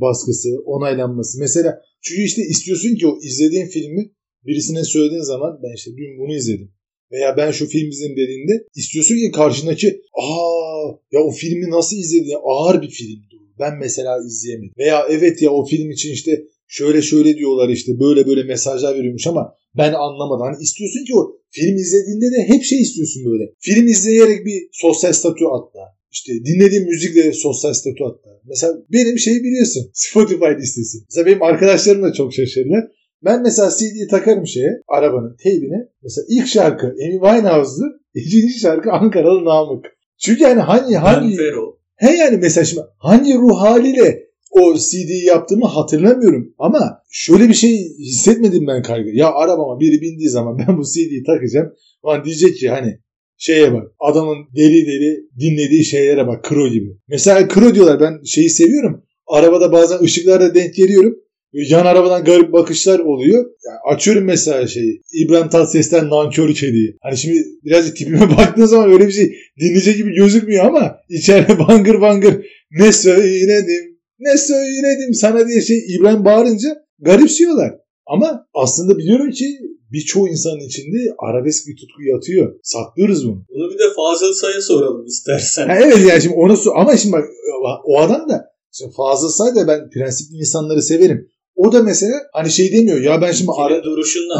[0.00, 1.40] baskısı, onaylanması.
[1.40, 1.70] Mesela
[2.02, 4.02] çünkü işte istiyorsun ki o izlediğin filmi
[4.46, 6.70] birisine söylediğin zaman ben işte dün bunu izledim.
[7.12, 12.34] Veya ben şu film izledim dediğinde istiyorsun ki karşındaki aa ya o filmi nasıl izledin?
[12.42, 13.36] Ağır bir filmdi.
[13.58, 14.72] Ben mesela izleyemedim.
[14.78, 19.26] Veya evet ya o film için işte şöyle şöyle diyorlar işte böyle böyle mesajlar veriyormuş
[19.26, 20.46] ama ben anlamadım.
[20.46, 23.44] Hani istiyorsun ki o film izlediğinde de hep şey istiyorsun böyle.
[23.60, 25.80] Film izleyerek bir sosyal statü atla.
[26.12, 28.30] İşte dinlediğim müzikle sosyal statü atla.
[28.44, 30.98] Mesela benim şey biliyorsun Spotify listesi.
[31.10, 32.84] Mesela benim arkadaşlarım da çok şaşırırlar.
[33.24, 35.88] Ben mesela CD'yi takarım şeye, arabanın teybine.
[36.02, 37.90] Mesela ilk şarkı Amy Winehouse'dur.
[38.14, 39.86] İkinci şarkı Ankaralı Namık.
[40.18, 41.78] Çünkü yani hangi hangi Fero.
[41.96, 46.54] he yani mesela şimdi hangi ruh haliyle o CD'yi yaptığımı hatırlamıyorum.
[46.58, 49.10] Ama şöyle bir şey hissetmedim ben kaygı.
[49.10, 51.72] Ya arabama biri bindiği zaman ben bu CD'yi takacağım.
[52.02, 52.98] Ulan diyecek ki hani
[53.38, 56.88] şeye bak adamın deli deli dinlediği şeylere bak Kro gibi.
[57.08, 59.02] Mesela Kro diyorlar ben şeyi seviyorum.
[59.26, 61.14] Arabada bazen ışıklarda denk geliyorum.
[61.52, 63.38] Yan arabadan garip bakışlar oluyor.
[63.38, 65.02] Yani açıyorum mesela şeyi.
[65.12, 66.96] İbrahim Tatlıses'ten nankör kediyi.
[67.02, 72.00] Hani şimdi birazcık tipime baktığın zaman öyle bir şey dinleyecek gibi gözükmüyor ama içeride bangır
[72.00, 77.74] bangır ne söyledim ne söyledim sana diye şey İbrahim bağırınca garipsiyorlar.
[78.06, 79.58] Ama aslında biliyorum ki
[79.92, 82.54] birçoğu insanın içinde arabesk bir tutku yatıyor.
[82.62, 83.44] Saklıyoruz bunu.
[83.48, 85.68] Bunu bir de Fazıl Say'a soralım istersen.
[85.68, 87.24] Ha, evet yani şimdi onu sor- ama şimdi bak
[87.84, 91.28] o adam da şimdi Fazıl Say da ben prensipli insanları severim.
[91.56, 94.34] O da mesela hani şey demiyor ya ben şimdi ara, duruşunla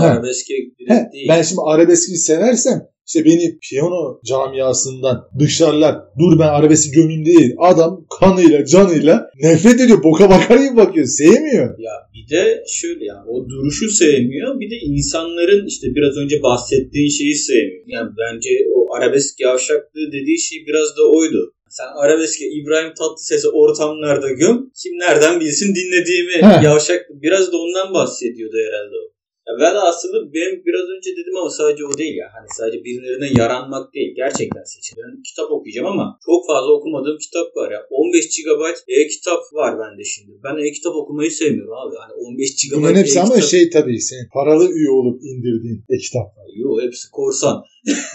[0.79, 1.29] direkt değil.
[1.29, 5.97] ben şimdi arabeski seversem işte beni piyano camiasından dışlarlar.
[6.19, 7.55] Dur ben arabeski gömeyim değil.
[7.59, 10.03] Adam kanıyla canıyla nefret ediyor.
[10.03, 11.07] Boka bakar gibi bakıyor.
[11.07, 11.79] Sevmiyor.
[11.79, 14.61] Ya bir de şöyle yani o duruşu sevmiyor.
[14.61, 17.85] Bir de insanların işte biraz önce bahsettiğin şeyi sevmiyor.
[17.87, 21.53] Yani bence o arabesk yavşaklığı dediği şey biraz da oydu.
[21.69, 24.71] Sen arabeske İbrahim Tatlıses'i ortamlarda göm.
[24.83, 26.65] Kim nereden bilsin dinlediğimi He.
[26.67, 29.16] yavşak biraz da ondan bahsediyordu herhalde o.
[29.49, 32.29] Ya velhasılı benim biraz önce dedim ama sadece o değil ya.
[32.37, 34.13] Hani sadece birilerine yaranmak değil.
[34.17, 34.95] Gerçekten seçim.
[35.03, 37.81] Ben kitap okuyacağım ama çok fazla okumadığım kitap var ya.
[37.91, 40.33] 15 GB e-kitap var bende şimdi.
[40.45, 41.95] Ben e-kitap okumayı sevmiyorum abi.
[42.03, 46.47] Hani 15 GB Bunların hepsi ama şey tabii senin paralı üye olup indirdiğin e-kitaplar.
[46.57, 47.65] Yo hepsi korsan.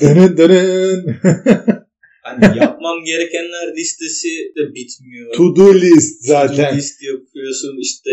[0.02, 1.06] Dönün dönün.
[2.24, 5.34] Hani yapmam gerekenler listesi de bitmiyor.
[5.34, 6.78] to do list zaten.
[6.78, 8.12] List yapıyorsun işte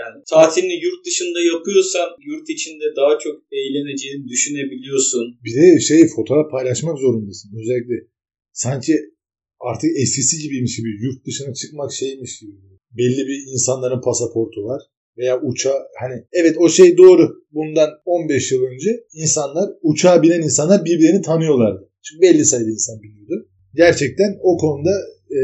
[0.00, 5.24] yani tatilini yurt dışında yapıyorsan yurt içinde daha çok eğleneceğini düşünebiliyorsun.
[5.44, 7.50] Bir de şey fotoğraf paylaşmak zorundasın.
[7.60, 7.96] Özellikle
[8.52, 8.94] sanki
[9.60, 12.52] artık eskisi gibiymiş gibi yurt dışına çıkmak şeymiş gibi.
[12.90, 14.82] Belli bir insanların pasaportu var
[15.18, 17.24] veya uçağa hani evet o şey doğru.
[17.52, 21.90] Bundan 15 yıl önce insanlar uçağa binen insanlar birbirlerini tanıyorlardı.
[22.02, 23.48] Çünkü belli sayıda insan biliyordu.
[23.74, 24.90] Gerçekten o konuda
[25.30, 25.40] e,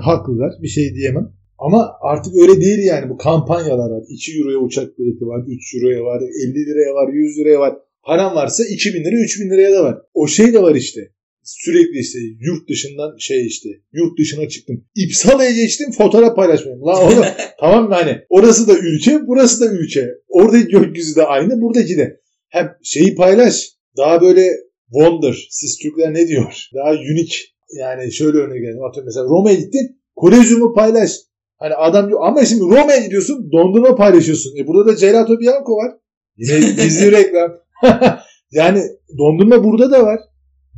[0.00, 0.52] haklılar.
[0.62, 1.35] Bir şey diyemem.
[1.58, 3.10] Ama artık öyle değil yani.
[3.10, 4.02] Bu kampanyalar var.
[4.08, 5.44] 2 euroya uçak bileti var.
[5.48, 6.20] 3 euroya var.
[6.20, 7.12] 50 liraya var.
[7.12, 7.74] 100 liraya var.
[8.02, 9.98] Param varsa 2000 lira 3000 liraya da var.
[10.14, 11.00] O şey de var işte.
[11.42, 14.84] Sürekli işte yurt dışından şey işte yurt dışına çıktım.
[14.94, 16.82] İpsala'ya geçtim fotoğraf paylaşmıyorum.
[16.82, 17.24] Lan oğlum
[17.60, 20.08] tamam mı hani orası da ülke burası da ülke.
[20.28, 22.20] Oradaki gökyüzü de aynı buradaki de.
[22.48, 24.50] Hem şeyi paylaş daha böyle
[24.90, 26.68] wonder siz Türkler ne diyor?
[26.74, 27.36] Daha unique
[27.78, 28.84] yani şöyle örnek verelim.
[28.84, 31.10] Atıyorum mesela Roma'ya gittin Kolezyumu paylaş.
[31.58, 34.52] Hani adam diyor ama şimdi Roma'ya gidiyorsun dondurma paylaşıyorsun.
[34.58, 35.92] E burada da Gelato Bianco var.
[36.36, 37.52] Yine gizli reklam.
[38.50, 38.82] yani
[39.18, 40.20] dondurma burada da var.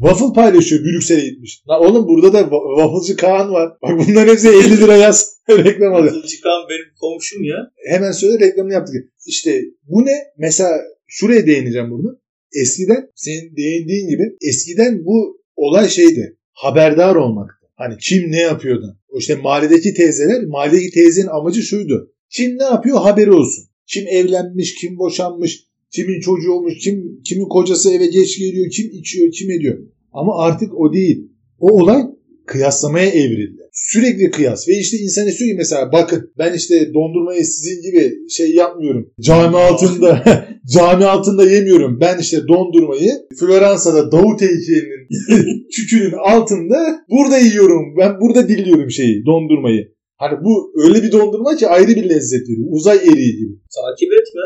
[0.00, 1.62] Waffle paylaşıyor Brüksel'e gitmiş.
[1.68, 3.72] Lan oğlum burada da wa- wafflecı Kaan var.
[3.82, 5.38] Bak bunların hepsi 50 lira yaz.
[5.50, 6.14] reklam alıyor.
[6.14, 7.70] Nasıl çıkan benim komşum ya.
[7.90, 8.94] Hemen söyle reklamını yaptık.
[9.26, 10.12] İşte bu ne?
[10.38, 10.70] Mesela
[11.06, 12.18] şuraya değineceğim burada.
[12.62, 16.36] Eskiden senin değindiğin gibi eskiden bu olay şeydi.
[16.52, 17.57] Haberdar olmaktı.
[17.78, 18.98] Hani kim ne yapıyordu?
[19.08, 22.12] O işte mahalledeki teyzeler, mahalledeki teyzenin amacı şuydu.
[22.30, 23.64] Kim ne yapıyor haberi olsun.
[23.86, 29.32] Kim evlenmiş, kim boşanmış, kimin çocuğu olmuş, kim kimin kocası eve geç geliyor, kim içiyor,
[29.32, 29.78] kim ediyor.
[30.12, 31.28] Ama artık o değil.
[31.58, 32.02] O olay
[32.46, 33.57] kıyaslamaya evrildi.
[33.86, 34.68] Sürekli kıyas.
[34.68, 39.10] Ve işte insan istiyor ki mesela bakın ben işte dondurmayı sizin gibi şey yapmıyorum.
[39.20, 40.24] Cami altında
[40.74, 42.00] cami altında yemiyorum.
[42.00, 47.96] Ben işte dondurmayı Floransa'da Davut heykelinin çükünün altında burada yiyorum.
[47.98, 49.92] Ben burada diliyorum şeyi dondurmayı.
[50.16, 52.68] Hani bu öyle bir dondurma ki ayrı bir lezzet veriyor.
[52.70, 53.52] Uzay eriği gibi.
[53.76, 54.42] Takip etme.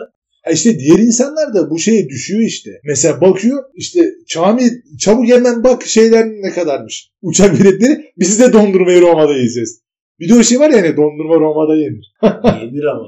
[0.51, 2.71] İşte diğer insanlar da bu şeye düşüyor işte.
[2.85, 7.11] Mesela bakıyor işte Çami çabuk hemen bak şeyler ne kadarmış.
[7.23, 9.83] Uçak biletleri biz de dondurmayı Roma'da yiyeceğiz.
[10.21, 12.15] Bir de o şey var ya hani dondurma Roma'da yenir.
[12.63, 13.07] Yenir ama.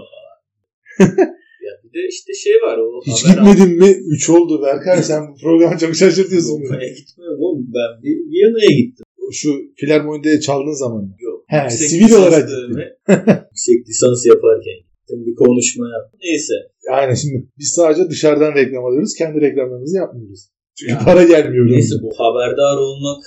[1.66, 3.88] ya bir de işte şey var o Hiç gitmedin mi?
[4.10, 6.62] 3 oldu Berkay sen bu programı çok şaşırtıyorsun.
[6.62, 7.66] Roma'ya gitmiyorum oğlum.
[7.74, 9.04] Ben bir Viyana'ya gittim.
[9.32, 11.14] Şu filarmonide çaldığın zaman.
[11.20, 11.44] Yok.
[11.46, 12.92] He, sivil olarak dönemi.
[13.50, 15.26] Yüksek lisans yaparken gittim.
[15.26, 16.18] Bir konuşma yaptım.
[16.22, 16.54] Neyse.
[16.98, 19.14] Aynen şimdi biz sadece dışarıdan reklam alıyoruz.
[19.20, 20.42] Kendi reklamlarımızı yapmıyoruz.
[20.78, 21.66] Çünkü Ya, para gelmiyor.
[21.70, 23.20] Neyse bu haberdar olmak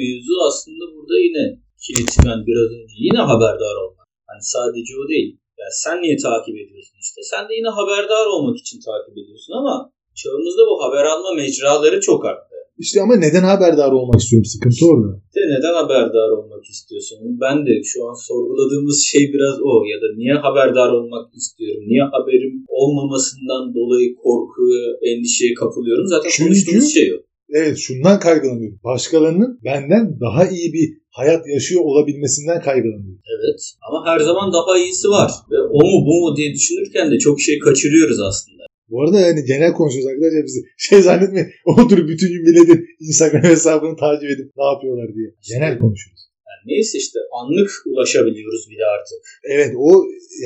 [0.00, 1.44] mevzu aslında burada yine
[1.84, 2.94] kilit ben biraz önce.
[3.06, 4.06] Yine haberdar olmak.
[4.30, 5.30] Hani sadece o değil.
[5.60, 7.20] Yani sen niye takip ediyorsun işte?
[7.32, 9.74] Sen de yine haberdar olmak için takip ediyorsun ama
[10.20, 12.56] çağımızda bu haber alma mecraları çok arttı.
[12.78, 14.44] İşte ama neden haberdar olmak istiyorum?
[14.54, 15.10] Sıkıntı orada.
[15.36, 17.18] De neden haberdar olmak istiyorsun?
[17.44, 19.72] Ben de şu an sorguladığımız şey biraz o.
[19.92, 21.82] Ya da niye haberdar olmak istiyorum?
[21.90, 26.06] Niye haberim olmamasından dolayı korkuya, endişeye kapılıyorum?
[26.06, 27.18] Zaten Çünkü- konuştuğumuz şey o.
[27.54, 28.78] Evet şundan kaygılanıyorum.
[28.84, 33.22] Başkalarının benden daha iyi bir hayat yaşıyor olabilmesinden kaygılanıyorum.
[33.38, 33.60] Evet.
[33.88, 35.30] Ama her zaman daha iyisi var.
[35.50, 38.61] Ve o mu bu mu diye düşünürken de çok şey kaçırıyoruz aslında.
[38.92, 40.60] Bu arada yani genel konuşuyoruz arkadaşlar bizi.
[40.88, 45.28] Şey zannetmeyin oturup bütün gün milletin Instagram hesabını takip edip ne yapıyorlar diye.
[45.50, 46.22] Genel konuşuyoruz.
[46.48, 49.20] Yani neyse işte anlık ulaşabiliyoruz bir de artık.
[49.54, 49.90] Evet o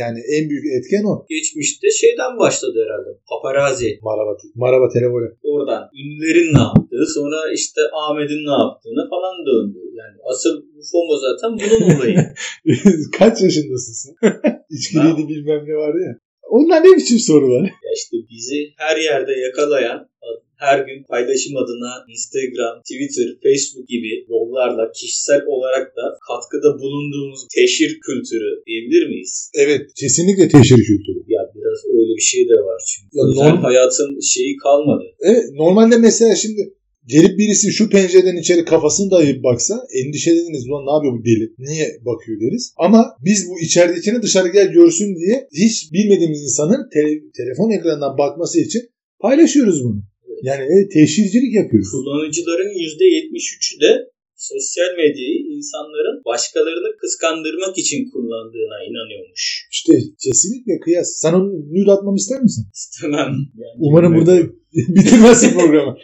[0.01, 1.27] yani en büyük etken o.
[1.29, 3.11] Geçmişte şeyden başladı herhalde.
[3.31, 3.99] Paparazzi.
[4.03, 5.29] Maraba, maraba telefonu.
[5.43, 9.79] Oradan ünlülerin ne yaptığı, sonra işte Ahmet'in ne yaptığını falan döndü.
[10.01, 12.19] Yani asıl bu FOMO zaten bunun olayı.
[13.19, 14.15] Kaç yaşındasın sen?
[14.77, 16.26] İçkiliydi bilmem ne vardı ya.
[16.51, 17.63] Onlar ne biçim sorular?
[17.63, 20.09] Ya işte bizi her yerde yakalayan
[20.57, 28.01] her gün paylaşım adına Instagram, Twitter, Facebook gibi yollarla kişisel olarak da katkıda bulunduğumuz teşhir
[28.07, 29.51] kültürü diyebilir miyiz?
[29.55, 31.21] Evet kesinlikle teşhir kültürü.
[31.29, 33.11] Ya biraz öyle bir şey de var çünkü.
[33.19, 35.05] Ya norm- hayatın şeyi kalmadı.
[35.21, 36.61] Evet normalde mesela şimdi
[37.07, 40.69] gelip birisi şu pencereden içeri kafasını dayayıp baksa endişeleniriz.
[40.69, 41.55] Ulan ne yapıyor bu deli?
[41.59, 42.73] Niye bakıyor deriz.
[42.77, 48.61] Ama biz bu içeridekini dışarı gel görsün diye hiç bilmediğimiz insanın tele- telefon ekranından bakması
[48.61, 48.83] için
[49.21, 50.03] paylaşıyoruz bunu.
[50.42, 51.90] Yani teşhircilik yapıyoruz.
[51.90, 59.68] Kullanıcıların %73'ü de sosyal medyayı insanların başkalarını kıskandırmak için kullandığına inanıyormuş.
[59.70, 59.92] İşte
[60.25, 61.09] kesinlikle kıyas.
[61.22, 62.64] Sen onu nude atmamı ister misin?
[62.75, 63.33] İstemem.
[63.62, 64.37] Yani Umarım burada
[64.75, 65.96] bitirmezsin programı.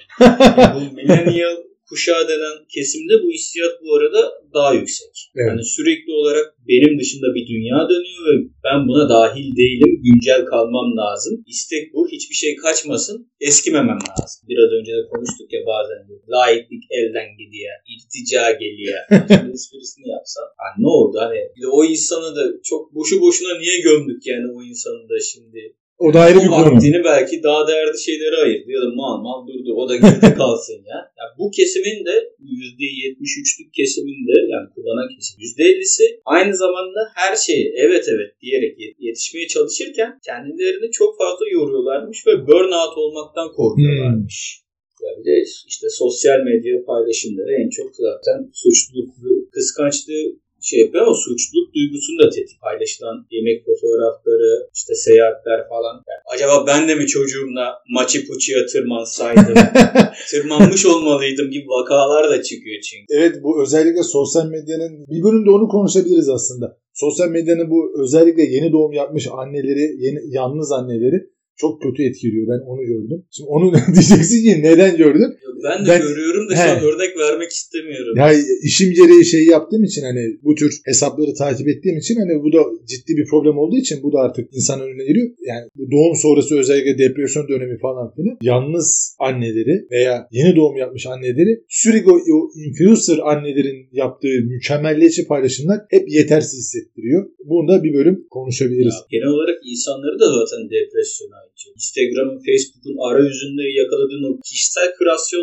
[0.75, 1.57] bu millennial
[1.89, 4.23] kuşağı denen kesimde bu hissiyat bu arada
[4.55, 5.15] daha yüksek.
[5.37, 5.49] Evet.
[5.49, 8.35] Yani sürekli olarak benim dışında bir dünya dönüyor ve
[8.67, 9.93] ben buna dahil değilim.
[10.07, 11.45] Güncel kalmam lazım.
[11.47, 12.09] İstek bu.
[12.15, 13.17] Hiçbir şey kaçmasın.
[13.41, 14.41] Eskimemem lazım.
[14.49, 16.01] Biraz önce de konuştuk ya bazen.
[16.09, 17.73] de, Laiklik elden gidiyor.
[17.93, 18.99] irtica geliyor.
[19.29, 20.47] Şimdi esprisini yapsam.
[20.61, 21.17] Ha, ne oldu?
[21.25, 25.17] Hani bir de o insanı da çok boşu boşuna niye gömdük yani o insanı da
[25.33, 25.61] şimdi
[25.99, 26.73] O da ayrı bir o konu.
[26.75, 29.71] vaktini belki daha değerli şeylere ayırdı ya da mal mal durdu.
[29.81, 30.99] O da geride kalsın ya.
[31.19, 31.25] ya.
[31.39, 38.05] Bu kesimin de %73'lük kesimin de yani kullanan kesim %50'si aynı zamanda her şeyi evet
[38.15, 44.63] evet diyerek yet- yetişmeye çalışırken kendilerini çok fazla yoruyorlarmış ve burnout olmaktan korkuyorlarmış.
[45.03, 45.37] Ya bir de
[45.73, 49.11] işte sosyal medya paylaşımları en çok zaten suçluluk,
[49.55, 50.25] kıskançlığı
[50.63, 52.61] şey yapıyor ama suçluluk duygusunu da tetik.
[52.61, 55.95] Paylaşılan yemek fotoğrafları, işte seyahatler falan.
[56.09, 59.55] Yani acaba ben de mi çocuğumla Machu Picchu'ya tırmansaydım,
[60.31, 63.05] tırmanmış olmalıydım gibi vakalar da çıkıyor çünkü.
[63.11, 66.77] Evet bu özellikle sosyal medyanın bir bölümde onu konuşabiliriz aslında.
[66.95, 72.47] Sosyal medyanın bu özellikle yeni doğum yapmış anneleri, yeni, yalnız anneleri çok kötü etkiliyor.
[72.49, 73.25] Ben onu gördüm.
[73.31, 75.37] Şimdi onu diyeceksin ki neden gördün?
[75.65, 76.71] Ben de Ben- görüyorum da şu He.
[76.71, 78.15] an örnek vermek istemiyorum.
[78.17, 82.53] Ya işim gereği şey yaptığım için hani bu tür hesapları takip ettiğim için hani bu
[82.53, 85.29] da ciddi bir problem olduğu için bu da artık insan önüne geliyor.
[85.51, 91.07] Yani bu doğum sonrası özellikle depresyon dönemi falan filan yalnız anneleri veya yeni doğum yapmış
[91.07, 97.31] anneleri sürekli o, o influencer annelerin yaptığı mükemmelliyetçi paylaşımlar hep yetersiz hissettiriyor.
[97.45, 98.95] Bunu da bir bölüm konuşabiliriz.
[98.95, 101.73] Ya, genel olarak insanları da zaten depresyona itiyor.
[101.81, 104.89] Instagram'ın, Facebook'un arayüzünde yakaladığın o kişisel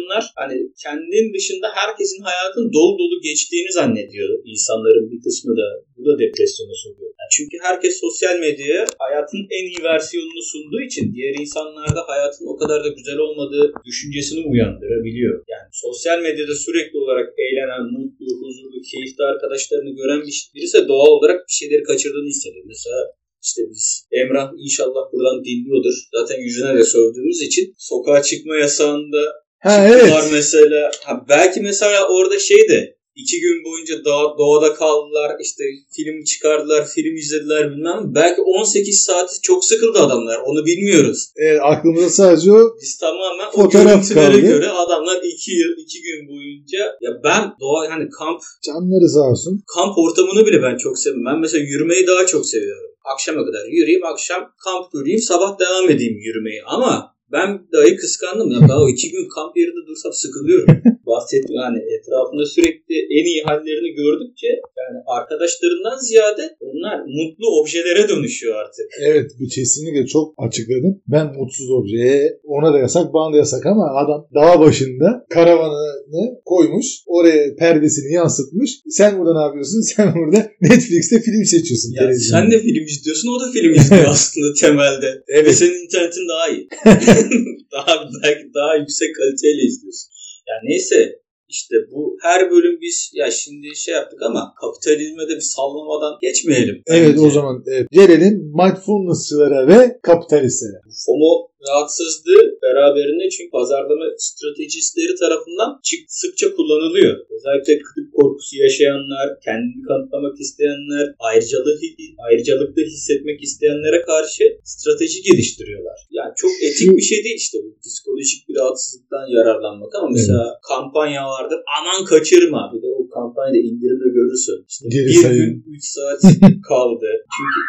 [0.10, 5.68] kreasyonlar hani kendin dışında herkesin hayatın dolu dolu geçtiğini zannediyor insanların bir kısmı da.
[5.98, 7.12] Bu da depresyona sokuyor.
[7.20, 12.56] Yani çünkü herkes sosyal medyaya hayatın en iyi versiyonunu sunduğu için diğer insanlarda hayatın o
[12.62, 15.36] kadar da güzel olmadığı düşüncesini uyandırabiliyor.
[15.54, 21.40] Yani sosyal medyada sürekli olarak eğlenen, mutlu, huzurlu, keyifli arkadaşlarını gören bir birisi doğal olarak
[21.48, 22.66] bir şeyleri kaçırdığını hissediyor.
[22.74, 23.00] Mesela
[23.44, 25.96] işte biz Emrah inşallah buradan dinliyordur.
[26.18, 29.22] Zaten yüzüne de sövdüğümüz için sokağa çıkma yasağında
[29.60, 30.30] Ha evet.
[30.32, 30.92] mesela.
[31.04, 35.64] Ha, belki mesela orada şey de iki gün boyunca doğa, doğada kaldılar işte
[35.96, 41.20] film çıkardılar film izlediler bilmem belki 18 saat çok sıkıldı adamlar onu bilmiyoruz.
[41.36, 44.42] Evet, aklımda sadece o Biz tamamen Fotoğraf o görüntülere kaldı.
[44.42, 49.64] göre adamlar iki yıl iki gün boyunca ya ben doğa hani kamp canları sağ olsun.
[49.76, 51.26] kamp ortamını bile ben çok seviyorum.
[51.26, 52.90] Ben mesela yürümeyi daha çok seviyorum.
[53.14, 56.62] Akşama kadar yürüyeyim, akşam kamp kurayım, sabah devam edeyim yürümeyi.
[56.66, 58.52] Ama Ben dahi kıskandım.
[58.52, 60.68] Ya daha o iki gün kamp yerinde dursam sıkılıyorum.
[61.10, 64.48] Bahsettim yani etrafında sürekli en iyi hallerini gördükçe
[64.82, 66.46] yani arkadaşlarından ziyade
[66.80, 68.86] onlar mutlu objelere dönüşüyor artık.
[69.02, 71.02] Evet bu kesinlikle çok açıkladın.
[71.08, 76.86] Ben mutsuz objeye ona da yasak bana da yasak ama adam dağ başında karavanını koymuş.
[77.08, 78.72] Oraya perdesini yansıtmış.
[78.90, 79.82] Sen burada ne yapıyorsun?
[79.96, 81.92] Sen burada Netflix'te film seçiyorsun.
[81.96, 85.24] Ya sen de film izliyorsun o da film izliyor aslında temelde.
[85.28, 85.46] Evet.
[85.48, 86.68] Ve senin internetin daha iyi.
[87.76, 90.10] daha belki daha yüksek kaliteyle izliyorsun.
[90.50, 95.42] Yani neyse işte bu her bölüm biz ya şimdi şey yaptık ama kapitalizme de bir
[95.56, 96.82] sallamadan geçmeyelim.
[96.88, 97.22] Evet bence.
[97.28, 97.92] o zaman evet.
[97.92, 100.82] gelelim mindfulnessçılara ve kapitalistlere.
[101.06, 105.72] FOMO rahatsızlığı beraberinde çünkü pazarlama stratejistleri tarafından
[106.08, 107.14] sıkça kullanılıyor.
[107.36, 111.80] Özellikle kıtlık korkusu yaşayanlar, kendini kanıtlamak isteyenler, ayrıcalık,
[112.28, 115.98] ayrıcalıklı hissetmek isteyenlere karşı strateji geliştiriyorlar.
[116.12, 120.62] Yani çok etik bir şey değil işte bu psikolojik bir rahatsızlıktan yararlanmak ama mesela evet.
[120.72, 124.66] kampanya vardır aman kaçırma bir de o kampanyada indirimde görürsün.
[124.70, 125.64] İşte Geri bir sayın.
[125.66, 126.22] gün 3 saat
[126.70, 127.10] kaldı.
[127.36, 127.60] Çünkü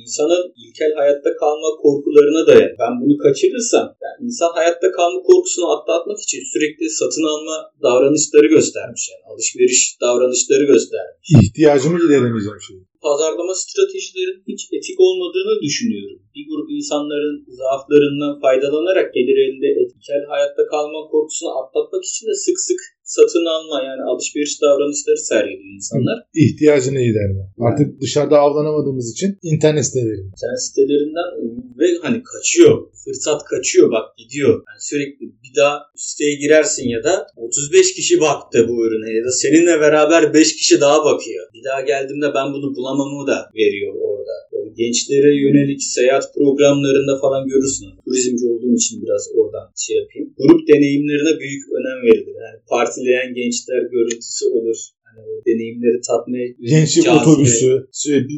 [0.00, 2.72] insanın ilkel hayatta kalma korkularına dayan.
[2.82, 9.02] Ben bunu kaçırırsam yani insan hayatta kalma korkusunu atlatmak için sürekli satın alma davranışları göstermiş
[9.10, 11.26] yani alışveriş davranışları göstermiş.
[11.42, 12.76] İhtiyacımı gideremeyeceğim şey.
[13.08, 16.18] Pazarlama stratejilerin hiç etik olmadığını düşünüyorum.
[16.34, 22.58] Bir grup insanların zaaflarından faydalanarak gelir elde etkel hayatta kalma korkusunu atlatmak için de sık
[22.68, 22.80] sık
[23.16, 26.18] satın alma yani alışveriş davranışları sergiliyor insanlar.
[26.34, 27.42] İhtiyacını giderme.
[27.68, 30.22] Artık dışarıda avlanamadığımız için internet siteleri.
[30.32, 31.30] İnternet sitelerinden
[31.78, 32.74] ve hani kaçıyor.
[33.04, 34.52] Fırsat kaçıyor bak gidiyor.
[34.68, 39.30] Yani sürekli bir daha siteye girersin ya da 35 kişi baktı bu ürüne ya da
[39.30, 41.46] seninle beraber 5 kişi daha bakıyor.
[41.54, 44.34] Bir daha geldiğimde ben bunu bulamamı da veriyor orada.
[44.52, 47.86] Yani gençlere yönelik seyahat programlarında falan görürsün.
[48.04, 50.34] Turizmci olduğum için biraz oradan şey yapayım.
[50.38, 52.34] Grup deneyimlerine büyük önem verilir.
[52.44, 54.76] Yani parti partileyen gençler görüntüsü olur.
[55.02, 57.30] Hani o deneyimleri tatmaya Gençlik cazibe.
[57.30, 57.88] otobüsü,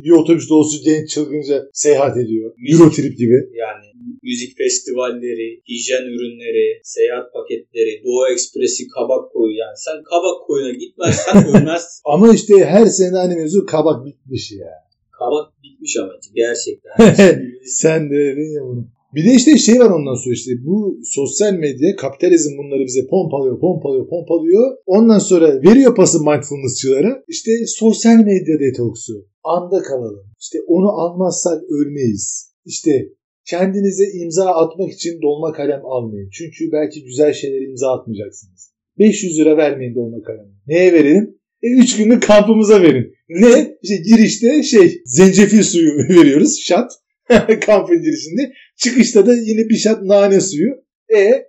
[0.04, 2.54] bir, otobüs dolusu genç çılgınca seyahat ediyor.
[2.58, 3.34] Müzik, Eurotrip gibi.
[3.34, 3.86] Yani
[4.22, 11.36] müzik festivalleri, hijyen ürünleri, seyahat paketleri, Doğu Ekspresi, Kabak Koyu yani sen Kabak Koyu'na gitmezsen
[11.48, 12.00] ölmezsin.
[12.04, 14.72] ama işte her sene aynı mevzu Kabak bitmiş ya.
[15.18, 16.92] Kabak bitmiş ama gerçekten.
[17.64, 18.88] sen de dedin ya bunu.
[19.14, 23.60] Bir de işte şey var ondan sonra işte bu sosyal medya kapitalizm bunları bize pompalıyor,
[23.60, 24.76] pompalıyor, pompalıyor.
[24.86, 27.22] Ondan sonra veriyor pası mindfulnessçılara.
[27.28, 29.12] İşte sosyal medya detoksu.
[29.44, 30.26] Anda kalalım.
[30.40, 32.52] İşte onu almazsak ölmeyiz.
[32.64, 33.08] İşte
[33.46, 36.30] kendinize imza atmak için dolma kalem almayın.
[36.32, 38.72] Çünkü belki güzel şeyleri imza atmayacaksınız.
[38.98, 40.52] 500 lira vermeyin dolma kalemi.
[40.66, 41.38] Neye verelim?
[41.62, 43.14] E 3 günlük kampımıza verin.
[43.28, 43.76] Ne?
[43.82, 46.60] İşte girişte şey zencefil suyu veriyoruz.
[46.60, 46.92] Şat.
[47.66, 48.52] kampın girişinde.
[48.82, 50.70] Çıkışta da yine bir şat nane suyu.
[51.16, 51.46] E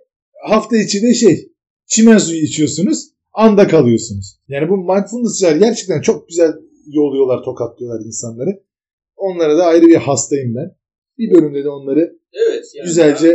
[0.48, 1.52] hafta içi de şey
[1.86, 2.98] çimen suyu içiyorsunuz.
[3.32, 4.26] Anda kalıyorsunuz.
[4.48, 6.52] Yani bu mindfulness'çılar gerçekten çok güzel
[6.86, 8.62] yolluyorlar, tokatlıyorlar insanları.
[9.16, 10.76] Onlara da ayrı bir hastayım ben.
[11.18, 13.30] Bir bölümde de onları evet, yani güzelce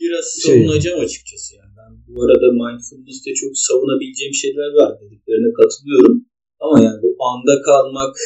[0.00, 1.72] biraz şey savunacağım şey, açıkçası yani.
[1.78, 6.16] Ben bu arada mindfulness'te çok savunabileceğim şeyler var dediklerine katılıyorum.
[6.60, 8.16] Ama yani bu anda kalmak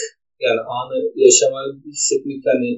[0.40, 2.70] yani anı yaşamayı hissetmek hani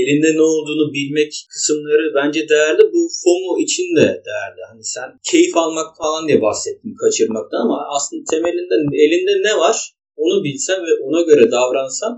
[0.00, 2.82] elinde ne olduğunu bilmek kısımları bence değerli.
[2.94, 4.62] Bu FOMO için de değerli.
[4.70, 9.76] Hani sen keyif almak falan diye bahsettin kaçırmakta ama aslında temelinde elinde ne var
[10.22, 12.12] onu bilsen ve ona göre davransan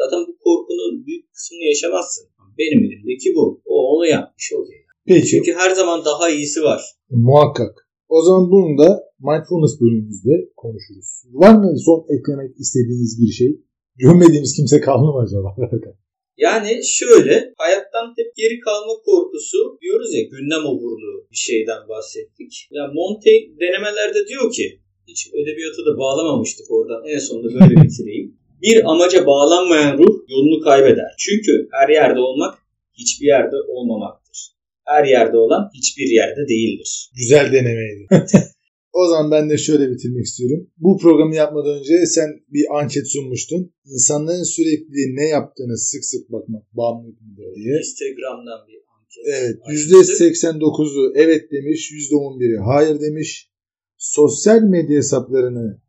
[0.00, 2.24] zaten bu korkunun büyük kısmını yaşamazsın.
[2.58, 3.62] Benim elimdeki bu.
[3.64, 4.80] O onu yapmış okey.
[5.06, 5.26] Peki.
[5.26, 6.82] Çünkü her zaman daha iyisi var.
[7.10, 7.88] Muhakkak.
[8.08, 8.88] O zaman bunu da
[9.28, 11.08] mindfulness bölümümüzde konuşuruz.
[11.32, 13.50] Var mı son eklemek istediğiniz bir şey?
[13.96, 15.48] Görmediğimiz kimse kaldı mı acaba?
[16.38, 22.68] Yani şöyle hayattan hep geri kalma korkusu diyoruz ya gündem oburluğu bir şeyden bahsettik.
[22.70, 28.38] Ya yani Montaigne denemelerde diyor ki hiç edebiyatı da bağlamamıştık oradan en sonunda böyle bitireyim.
[28.62, 31.14] Bir amaca bağlanmayan ruh yolunu kaybeder.
[31.18, 32.58] Çünkü her yerde olmak
[32.92, 34.38] hiçbir yerde olmamaktır.
[34.86, 37.10] Her yerde olan hiçbir yerde değildir.
[37.16, 38.06] Güzel denemeydi.
[39.00, 40.70] O zaman ben de şöyle bitirmek istiyorum.
[40.76, 43.72] Bu programı yapmadan önce sen bir anket sunmuştun.
[43.84, 47.78] İnsanların sürekli ne yaptığını sık sık bakmak bağımlılık mıdır diye.
[47.78, 49.24] Instagram'dan bir anket.
[49.36, 49.56] Evet.
[49.68, 51.92] %89'u evet demiş.
[51.92, 53.50] %11'i hayır demiş.
[53.96, 55.80] Sosyal medya hesaplarını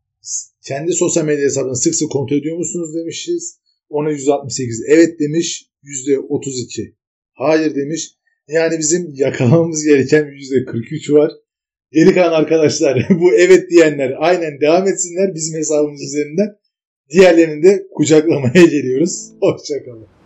[0.66, 3.60] kendi sosyal medya hesaplarını sık sık kontrol ediyor musunuz demişiz.
[3.88, 5.70] Ona %68 evet demiş.
[5.84, 6.94] %32
[7.32, 8.14] hayır demiş.
[8.48, 11.32] Yani bizim yakalamamız gereken %43 var.
[11.92, 16.56] Geri kalan arkadaşlar bu evet diyenler aynen devam etsinler bizim hesabımız üzerinden.
[17.10, 19.32] Diğerlerini de kucaklamaya geliyoruz.
[19.40, 20.19] Hoşçakalın.